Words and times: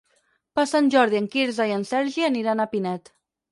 Per 0.59 0.63
Sant 0.71 0.89
Jordi 0.95 1.19
en 1.19 1.27
Quirze 1.35 1.69
i 1.73 1.75
en 1.77 1.87
Sergi 1.91 2.27
aniran 2.31 2.67
a 2.67 2.71
Pinet. 2.75 3.15